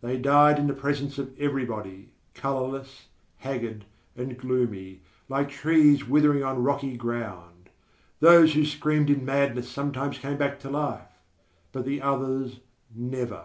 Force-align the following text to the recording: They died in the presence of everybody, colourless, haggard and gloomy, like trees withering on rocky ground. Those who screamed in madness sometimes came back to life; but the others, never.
They 0.00 0.18
died 0.18 0.58
in 0.58 0.66
the 0.66 0.72
presence 0.74 1.16
of 1.16 1.32
everybody, 1.38 2.08
colourless, 2.34 3.06
haggard 3.36 3.84
and 4.16 4.36
gloomy, 4.36 5.00
like 5.28 5.48
trees 5.48 6.08
withering 6.08 6.42
on 6.42 6.64
rocky 6.64 6.96
ground. 6.96 7.68
Those 8.18 8.54
who 8.54 8.64
screamed 8.66 9.10
in 9.10 9.24
madness 9.24 9.70
sometimes 9.70 10.18
came 10.18 10.38
back 10.38 10.58
to 10.62 10.70
life; 10.70 11.06
but 11.70 11.84
the 11.84 12.02
others, 12.02 12.58
never. 12.92 13.44